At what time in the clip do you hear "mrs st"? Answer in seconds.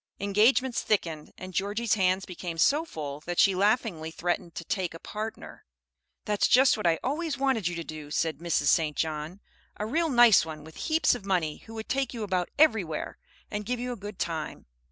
8.39-8.97